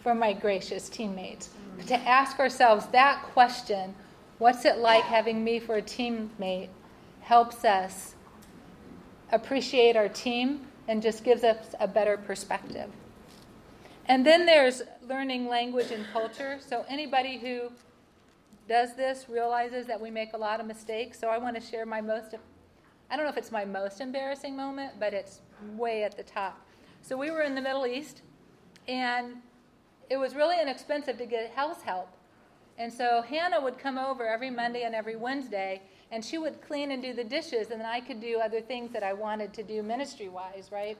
[0.02, 1.48] for my gracious teammates.
[1.86, 3.94] To ask ourselves that question
[4.38, 6.68] what's it like having me for a teammate?
[7.22, 8.14] helps us
[9.30, 12.90] appreciate our team and just gives us a better perspective.
[14.06, 16.58] And then there's learning language and culture.
[16.60, 17.70] So anybody who
[18.72, 21.20] does this realizes that we make a lot of mistakes.
[21.20, 22.34] So I want to share my most
[23.10, 25.42] I don't know if it's my most embarrassing moment, but it's
[25.76, 26.58] way at the top.
[27.02, 28.22] So we were in the Middle East
[28.88, 29.34] and
[30.08, 32.08] it was really inexpensive to get house help.
[32.78, 36.92] And so Hannah would come over every Monday and every Wednesday and she would clean
[36.92, 39.62] and do the dishes, and then I could do other things that I wanted to
[39.62, 40.96] do ministry wise, right?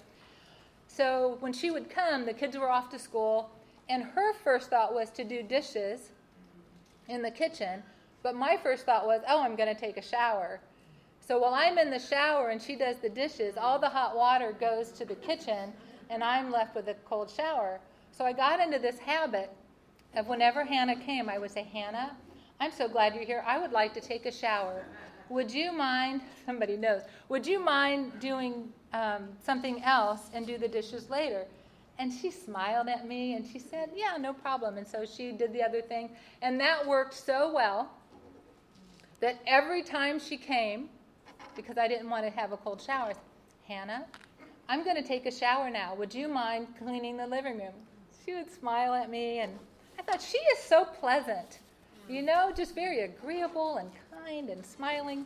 [0.89, 3.51] So when she would come, the kids were off to school,
[3.91, 6.13] and her first thought was to do dishes
[7.13, 7.83] in the kitchen,
[8.23, 10.61] but my first thought was, oh, I'm going to take a shower.
[11.21, 14.53] So while I'm in the shower and she does the dishes, all the hot water
[14.59, 15.73] goes to the kitchen,
[16.11, 17.79] and I'm left with a cold shower.
[18.11, 19.51] So I got into this habit
[20.15, 22.17] of whenever Hannah came, I would say, Hannah,
[22.61, 23.45] I'm so glad you're here.
[23.47, 24.85] I would like to take a shower.
[25.29, 30.69] Would you mind, somebody knows, would you mind doing um, something else and do the
[30.69, 31.47] dishes later?
[32.03, 34.77] And she smiled at me and she said, Yeah, no problem.
[34.77, 36.11] And so she did the other thing.
[36.43, 37.93] And that worked so well
[39.21, 40.89] that every time she came,
[41.55, 43.13] because I didn't want to have a cold shower,
[43.69, 44.05] Hannah,
[44.69, 45.95] I'm going to take a shower now.
[45.95, 47.75] Would you mind cleaning the living room?
[48.25, 49.57] She would smile at me, and
[49.97, 51.61] I thought, She is so pleasant.
[52.09, 53.89] You know, just very agreeable and
[54.25, 55.25] kind and smiling.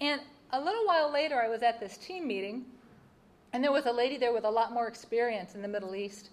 [0.00, 0.20] And
[0.52, 2.64] a little while later, I was at this team meeting,
[3.52, 6.30] and there was a lady there with a lot more experience in the Middle East.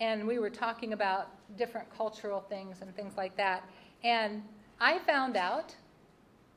[0.00, 3.66] And we were talking about different cultural things and things like that.
[4.02, 4.42] And
[4.80, 5.74] I found out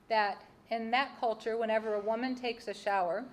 [0.10, 3.24] that in that culture, whenever a woman takes a shower,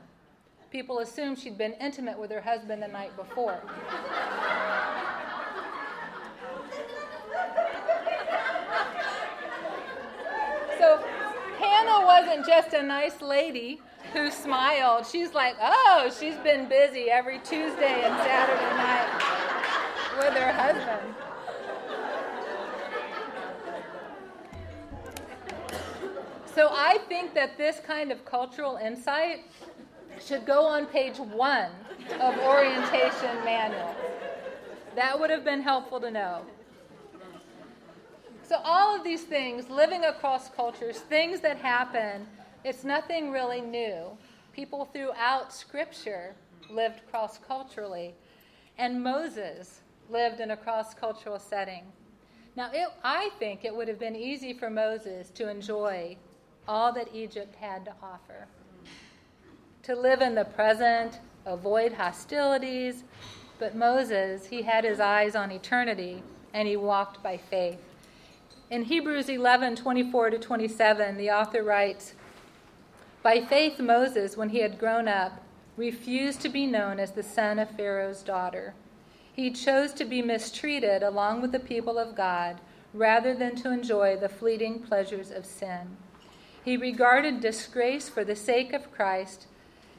[0.71, 3.61] people assume she'd been intimate with her husband the night before.
[10.79, 11.03] So
[11.59, 13.81] Hannah wasn't just a nice lady
[14.15, 15.07] who smiled.
[15.07, 19.11] She's like, oh, she's been busy every Tuesday and Saturday night
[20.19, 21.15] with her husband.
[26.55, 29.41] So I think that this kind of cultural insight
[30.25, 31.71] should go on page one
[32.21, 33.95] of orientation manual.
[34.95, 36.43] That would have been helpful to know.
[38.45, 42.27] So, all of these things, living across cultures, things that happen,
[42.65, 44.17] it's nothing really new.
[44.53, 46.35] People throughout Scripture
[46.71, 48.15] lived cross culturally,
[48.79, 51.85] and Moses lived in a cross cultural setting.
[52.57, 56.17] Now, it, I think it would have been easy for Moses to enjoy
[56.67, 58.47] all that Egypt had to offer.
[59.83, 63.05] To live in the present, avoid hostilities,
[63.59, 66.23] but Moses, he had his eyes on eternity
[66.55, 67.81] and he walked by faith.
[68.71, 72.15] In Hebrews 11 24 to 27, the author writes
[73.25, 75.41] By faith, Moses, when he had grown up,
[75.79, 78.75] refused to be known as the son of Pharaoh's daughter.
[79.33, 82.61] He chose to be mistreated along with the people of God
[82.93, 85.97] rather than to enjoy the fleeting pleasures of sin.
[86.63, 89.47] He regarded disgrace for the sake of Christ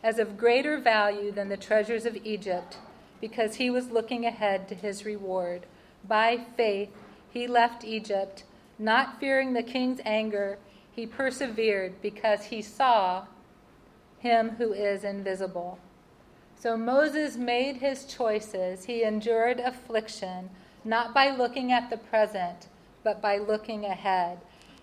[0.03, 2.77] as of greater value than the treasures of Egypt
[3.19, 5.65] because he was looking ahead to his reward.
[6.07, 6.91] By faith,
[7.31, 8.43] he left Egypt
[8.77, 10.59] not fearing the king's anger,
[10.95, 13.25] he persevered because he saw
[14.19, 15.77] him who is invisible.
[16.57, 18.85] So Moses made his choices.
[18.85, 20.49] He endured affliction,
[20.85, 22.69] not by looking at the present,
[23.03, 24.39] but by looking ahead.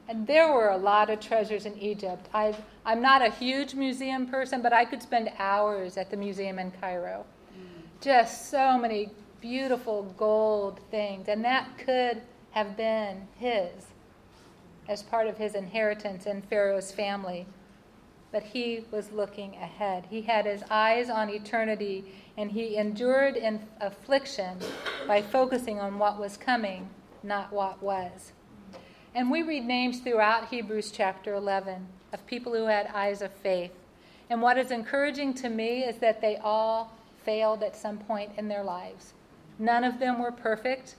[0.07, 2.29] And there were a lot of treasures in Egypt.
[2.35, 6.59] i am not a huge museum person, but I could spend hours at the museum
[6.59, 7.25] in Cairo.
[8.01, 9.11] Just so many
[9.41, 11.29] beautiful gold things.
[11.29, 12.21] And that could
[12.51, 13.87] have been his
[14.89, 17.47] as part of his inheritance in Pharaoh's family.
[18.31, 20.07] But he was looking ahead.
[20.09, 22.05] He had his eyes on eternity,
[22.37, 24.59] and he endured in affliction
[25.07, 26.89] by focusing on what was coming,
[27.23, 28.33] not what was.
[29.15, 33.73] And we read names throughout Hebrews chapter 11 of people who had eyes of faith.
[34.31, 36.93] And what is encouraging to me is that they all
[37.25, 39.13] failed at some point in their lives.
[39.59, 40.97] None of them were perfect.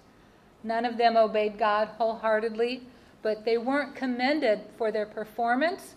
[0.64, 2.84] None of them obeyed God wholeheartedly,
[3.24, 5.96] but they weren't commended for their performance,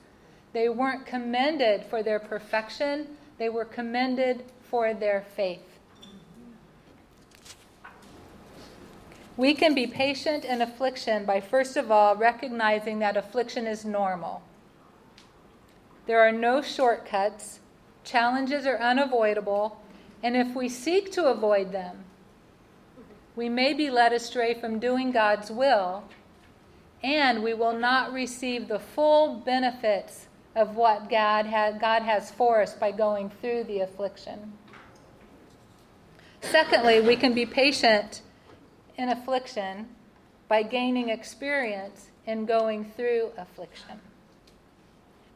[0.57, 5.61] They weren't commended for their perfection, they were commended for their faith.
[9.37, 14.41] We can be patient in affliction by, first of all, recognizing that affliction is normal.
[16.07, 17.61] There are no shortcuts,
[18.03, 19.83] challenges are unavoidable,
[20.23, 22.05] and if we seek to avoid them,
[23.35, 26.05] we may be led astray from doing God's will,
[27.07, 30.27] and we will not receive the full benefits
[30.57, 34.55] of what God, ha- God has for us by going through the affliction.
[36.41, 38.23] Secondly, we can be patient
[38.97, 39.87] in affliction
[40.49, 44.01] by gaining experience in going through affliction.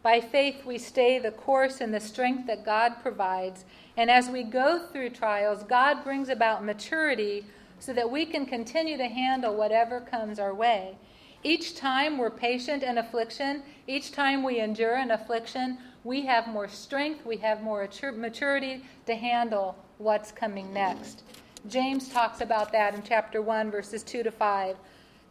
[0.03, 3.65] By faith, we stay the course in the strength that God provides.
[3.97, 7.45] And as we go through trials, God brings about maturity
[7.79, 10.97] so that we can continue to handle whatever comes our way.
[11.43, 16.69] Each time we're patient in affliction, each time we endure an affliction, we have more
[16.69, 21.23] strength, we have more maturity to handle what's coming next.
[21.67, 24.77] James talks about that in chapter 1, verses 2 to 5.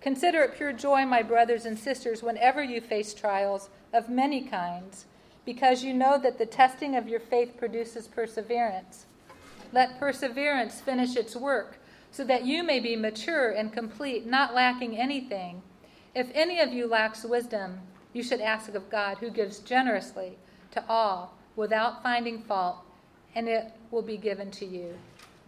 [0.01, 5.05] Consider it pure joy, my brothers and sisters, whenever you face trials of many kinds,
[5.45, 9.05] because you know that the testing of your faith produces perseverance.
[9.71, 11.77] Let perseverance finish its work,
[12.11, 15.61] so that you may be mature and complete, not lacking anything.
[16.15, 17.81] If any of you lacks wisdom,
[18.13, 20.37] you should ask of God, who gives generously
[20.71, 22.77] to all without finding fault,
[23.35, 24.97] and it will be given to you.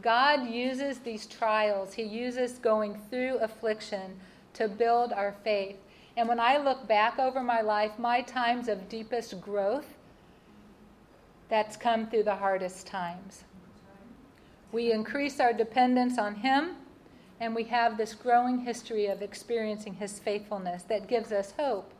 [0.01, 4.19] God uses these trials, He uses going through affliction
[4.53, 5.77] to build our faith.
[6.17, 9.85] And when I look back over my life, my times of deepest growth,
[11.49, 13.43] that's come through the hardest times.
[14.71, 16.75] We increase our dependence on Him,
[17.41, 21.91] and we have this growing history of experiencing His faithfulness that gives us hope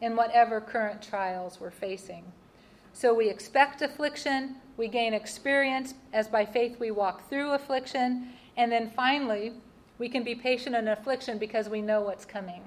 [0.00, 2.24] in whatever current trials we're facing.
[2.94, 8.72] So we expect affliction, we gain experience as by faith we walk through affliction, and
[8.72, 9.52] then finally,
[9.98, 12.62] we can be patient in affliction because we know what's coming.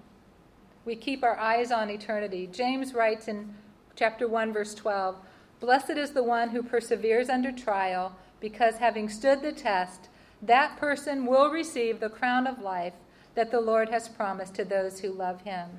[0.85, 2.47] We keep our eyes on eternity.
[2.51, 3.55] James writes in
[3.95, 5.15] chapter 1, verse 12
[5.59, 10.08] Blessed is the one who perseveres under trial, because having stood the test,
[10.41, 12.93] that person will receive the crown of life
[13.35, 15.69] that the Lord has promised to those who love him.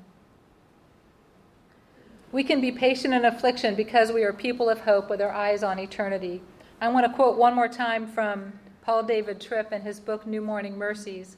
[2.32, 5.62] We can be patient in affliction because we are people of hope with our eyes
[5.62, 6.42] on eternity.
[6.80, 8.52] I want to quote one more time from
[8.82, 11.36] Paul David Tripp in his book New Morning Mercies.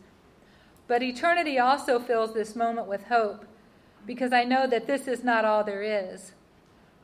[0.86, 3.46] But eternity also fills this moment with hope
[4.06, 6.32] because I know that this is not all there is.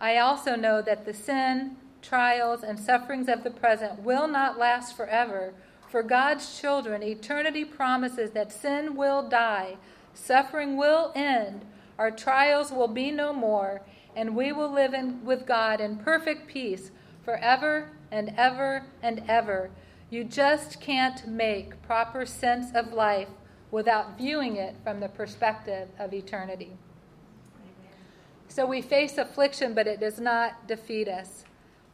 [0.01, 4.97] I also know that the sin, trials, and sufferings of the present will not last
[4.97, 5.55] forever.
[5.91, 9.77] For God's children, eternity promises that sin will die,
[10.15, 11.65] suffering will end
[11.99, 13.83] our trials will be no more,
[14.15, 16.93] and we will live in, with God in perfect peace
[17.25, 19.71] forever and ever and ever.
[20.09, 23.29] You just can't make proper sense of life
[23.71, 26.77] without viewing it from the perspective of eternity.
[28.47, 31.45] So we face affliction, but it does not defeat us.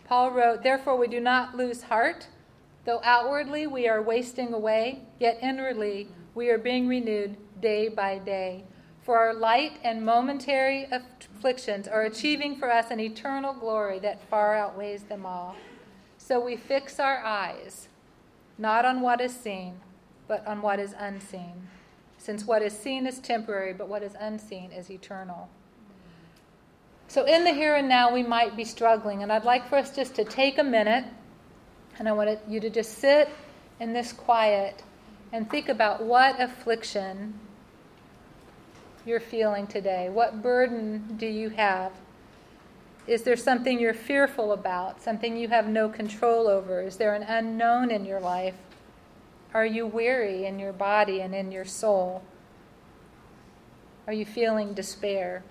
[0.04, 2.28] Paul wrote, Therefore, we do not lose heart.
[2.84, 8.64] Though outwardly we are wasting away, yet inwardly we are being renewed day by day.
[9.02, 14.56] For our light and momentary afflictions are achieving for us an eternal glory that far
[14.56, 15.56] outweighs them all.
[16.18, 17.88] So we fix our eyes
[18.58, 19.80] not on what is seen,
[20.28, 21.68] but on what is unseen.
[22.18, 25.48] Since what is seen is temporary, but what is unseen is eternal.
[27.08, 29.94] So, in the here and now, we might be struggling, and I'd like for us
[29.94, 31.04] just to take a minute,
[31.98, 33.28] and I want you to just sit
[33.80, 34.82] in this quiet
[35.32, 37.38] and think about what affliction
[39.06, 40.08] you're feeling today?
[40.08, 41.92] What burden do you have?
[43.06, 46.80] Is there something you're fearful about, something you have no control over?
[46.80, 48.54] Is there an unknown in your life?
[49.52, 52.22] Are you weary in your body and in your soul?
[54.06, 55.44] Are you feeling despair?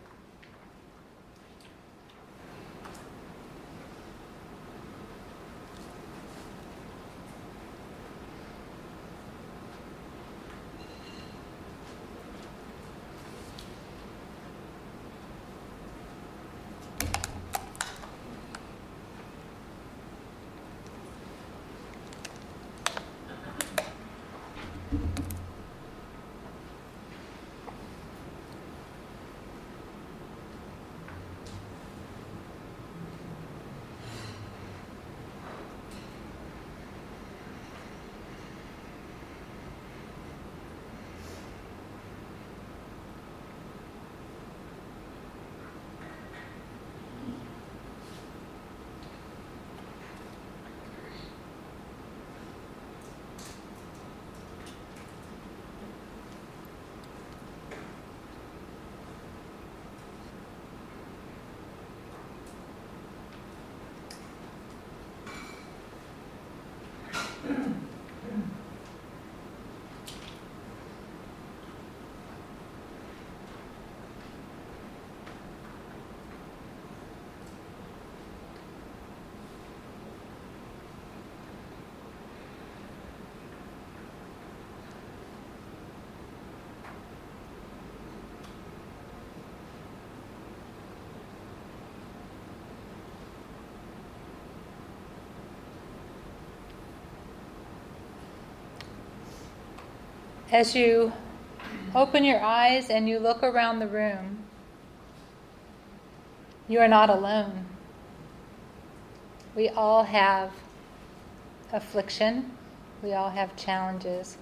[100.54, 101.12] As you
[101.96, 104.38] open your eyes and you look around the room,
[106.68, 107.66] you are not alone.
[109.56, 110.52] We all have
[111.72, 112.52] affliction,
[113.02, 114.38] we all have challenges.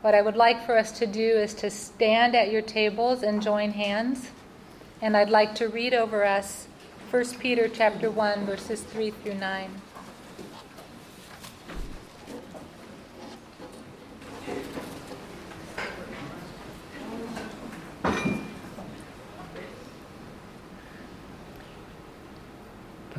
[0.00, 3.42] What I would like for us to do is to stand at your tables and
[3.42, 4.30] join hands.
[5.02, 6.68] And I'd like to read over us
[7.10, 9.82] 1 Peter chapter 1 verses 3 through 9.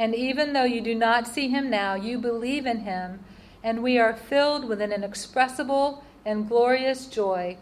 [0.00, 3.22] And even though you do not see him now, you believe in him,
[3.62, 7.58] and we are filled with an inexpressible and glorious joy.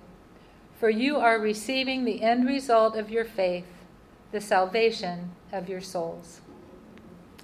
[0.78, 3.66] For you are receiving the end result of your faith,
[4.30, 6.41] the salvation of your souls.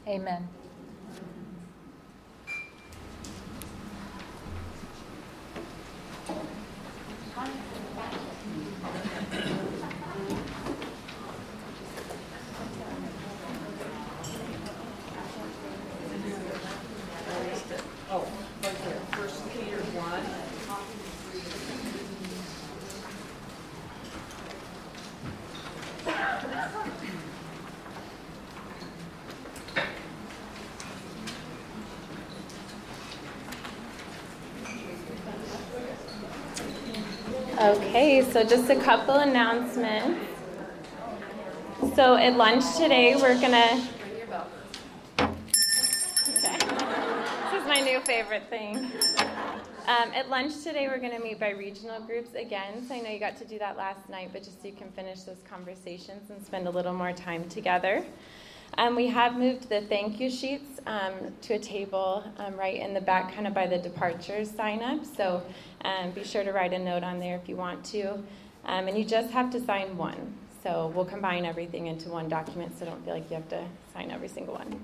[0.06, 0.46] Amen.
[38.34, 40.18] So just a couple announcements.
[41.94, 43.80] So at lunch today, we're gonna.
[45.20, 46.58] Okay.
[47.52, 48.90] This is my new favorite thing.
[49.86, 52.84] Um, at lunch today, we're going to meet by regional groups again.
[52.88, 54.90] So I know you got to do that last night, but just so you can
[54.90, 58.04] finish those conversations and spend a little more time together.
[58.76, 61.12] Um, we have moved the thank you sheets um,
[61.42, 65.04] to a table um, right in the back, kind of by the departures sign up.
[65.04, 65.42] So
[65.84, 68.14] um, be sure to write a note on there if you want to.
[68.64, 70.34] Um, and you just have to sign one.
[70.62, 74.10] So we'll combine everything into one document so don't feel like you have to sign
[74.10, 74.80] every single one.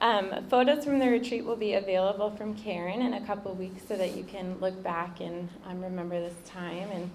[0.00, 3.96] Um, photos from the retreat will be available from Karen in a couple weeks so
[3.96, 7.10] that you can look back and remember this time and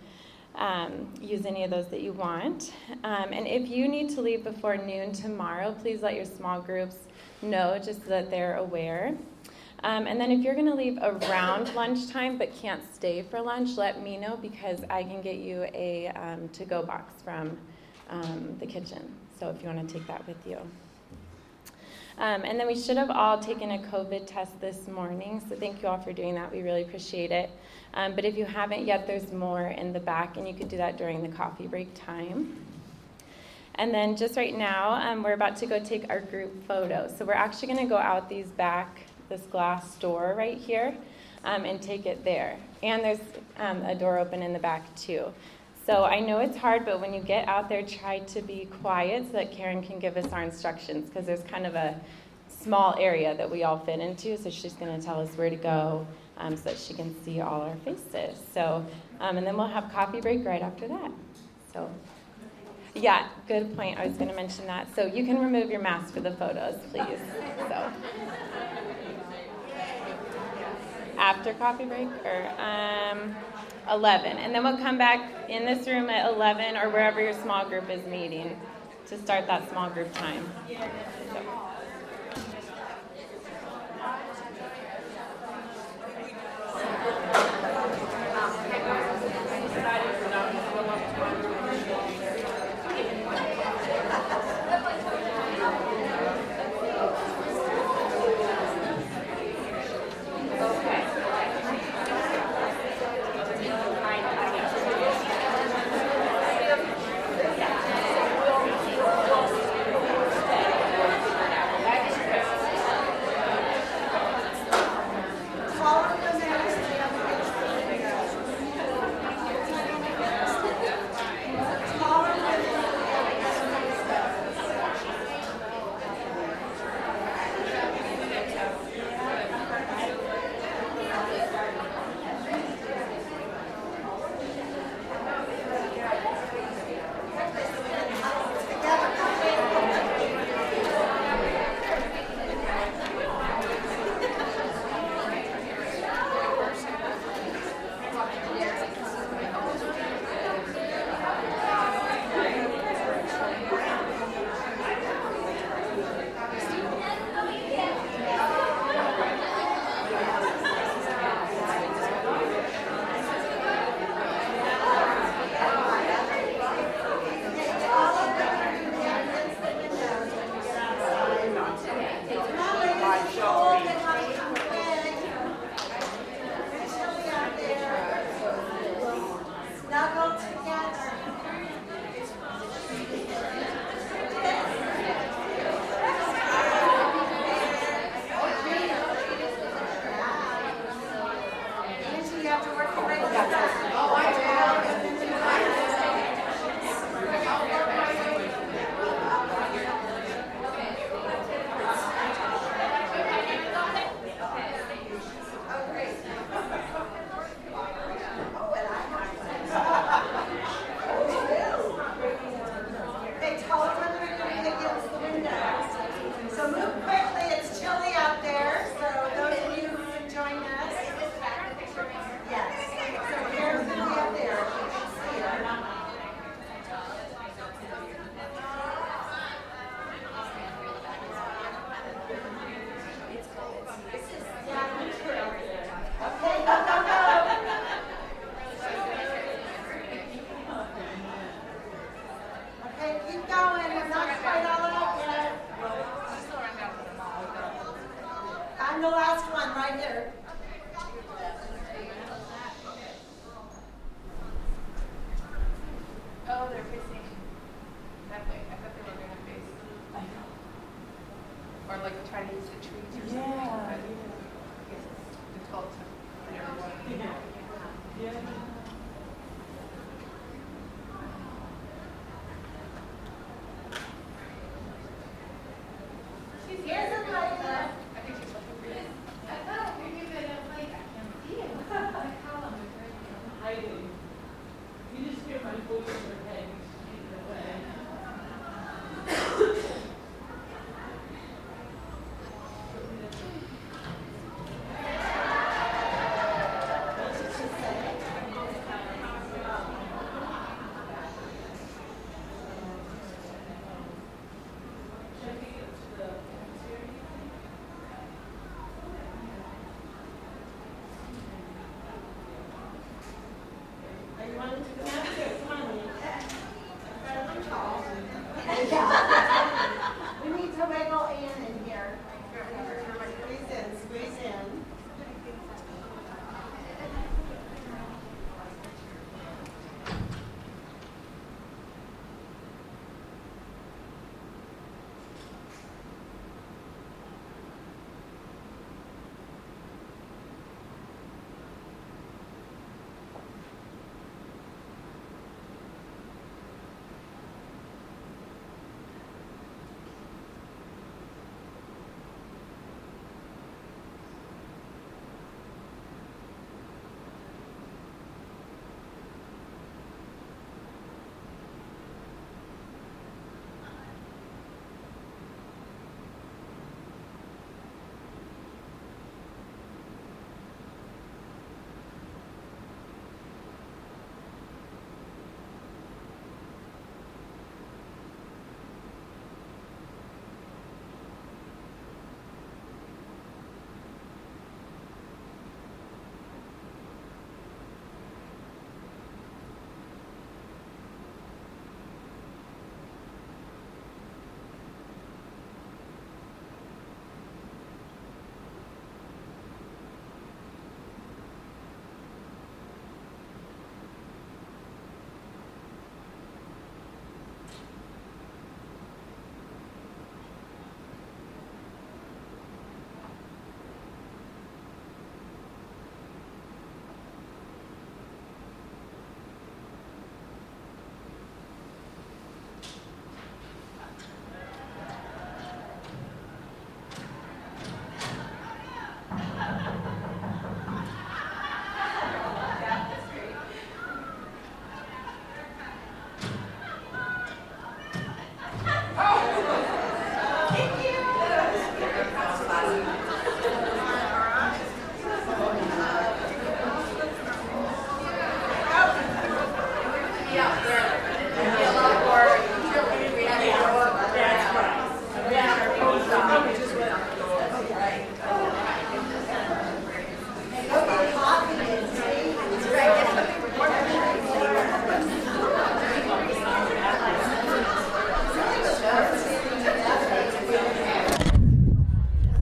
[0.56, 2.74] um, use any of those that you want.
[3.04, 6.96] Um, and if you need to leave before noon tomorrow, please let your small groups
[7.42, 9.16] know just so that they're aware.
[9.84, 13.78] Um, and then if you're going to leave around lunchtime but can't stay for lunch,
[13.78, 17.58] let me know because I can get you a um, to go box from
[18.10, 19.14] um, the kitchen.
[19.40, 20.58] So if you want to take that with you.
[22.18, 25.82] Um, and then we should have all taken a COVID test this morning, so thank
[25.82, 26.52] you all for doing that.
[26.52, 27.50] We really appreciate it.
[27.94, 30.78] Um, but if you haven't yet, there's more in the back, and you could do
[30.78, 32.58] that during the coffee break time.
[33.76, 37.12] And then just right now, um, we're about to go take our group photo.
[37.18, 40.96] So we're actually going to go out these back, this glass door right here,
[41.44, 42.58] um, and take it there.
[42.82, 43.20] And there's
[43.58, 45.26] um, a door open in the back too.
[45.86, 49.26] So I know it's hard, but when you get out there, try to be quiet
[49.26, 52.00] so that Karen can give us our instructions because there's kind of a
[52.48, 54.38] small area that we all fit into.
[54.38, 56.08] So she's going to tell us where to go
[56.38, 58.38] um, so that she can see all our faces.
[58.54, 58.86] So,
[59.20, 61.12] um, and then we'll have coffee break right after that.
[61.72, 61.90] So,
[62.96, 63.98] yeah, good point.
[63.98, 64.94] I was going to mention that.
[64.96, 67.20] So you can remove your mask for the photos, please.
[67.68, 67.92] So,
[71.18, 73.36] after coffee break or um,
[73.90, 77.68] 11, and then we'll come back in this room at 11 or wherever your small
[77.68, 78.60] group is meeting
[79.08, 80.50] to start that small group time.
[81.32, 81.63] So.